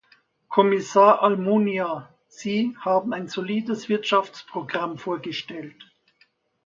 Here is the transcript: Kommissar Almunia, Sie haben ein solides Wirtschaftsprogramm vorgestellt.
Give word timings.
Kommissar 0.47 1.21
Almunia, 1.21 2.11
Sie 2.27 2.75
haben 2.79 3.13
ein 3.13 3.27
solides 3.27 3.87
Wirtschaftsprogramm 3.87 4.97
vorgestellt. 4.97 5.77